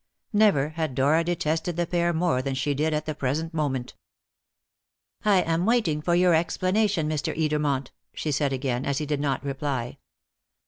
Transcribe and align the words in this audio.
Never 0.33 0.69
had 0.69 0.95
Dora 0.95 1.23
detested 1.23 1.75
the 1.77 1.85
pair 1.85 2.11
more 2.11 2.41
than 2.41 2.55
she 2.55 2.73
did 2.73 2.91
at 2.91 3.05
the 3.05 3.13
present 3.13 3.53
moment. 3.53 3.93
"I 5.23 5.43
am 5.43 5.67
waiting 5.67 6.01
for 6.01 6.15
your 6.15 6.33
explanation, 6.33 7.07
Mr. 7.07 7.37
Edermont," 7.37 7.89
she 8.11 8.31
said 8.31 8.51
again, 8.51 8.83
as 8.83 8.97
he 8.97 9.05
did 9.05 9.19
not 9.19 9.45
reply. 9.45 9.99